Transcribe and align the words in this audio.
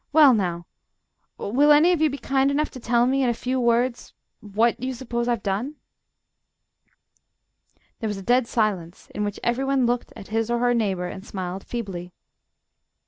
"Well, 0.11 0.33
now, 0.33 0.65
will 1.37 1.71
any 1.71 1.91
of 1.91 2.01
you 2.01 2.09
be 2.09 2.17
kind 2.17 2.49
enough 2.49 2.71
to 2.71 2.79
tell 2.79 3.05
me, 3.05 3.21
in 3.21 3.29
a 3.29 3.35
few 3.35 3.59
words, 3.59 4.13
what 4.39 4.81
you 4.81 4.95
suppose 4.95 5.27
I've 5.27 5.43
done?" 5.43 5.75
There 7.99 8.07
was 8.09 8.17
a 8.17 8.23
dead 8.23 8.47
silence, 8.47 9.11
in 9.13 9.23
which 9.23 9.39
every 9.43 9.63
one 9.63 9.85
looked 9.85 10.11
at 10.15 10.29
his 10.29 10.49
or 10.49 10.57
her 10.57 10.73
neighbour 10.73 11.05
and 11.05 11.23
smiled 11.23 11.63
feebly. 11.63 12.13